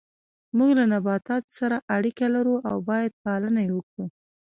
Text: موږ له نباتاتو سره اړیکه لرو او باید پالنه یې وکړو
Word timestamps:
موږ 0.57 0.71
له 0.79 0.85
نباتاتو 0.93 1.51
سره 1.59 1.75
اړیکه 1.95 2.25
لرو 2.35 2.55
او 2.69 2.75
باید 2.89 3.19
پالنه 3.23 3.59
یې 3.65 3.71
وکړو 3.75 4.05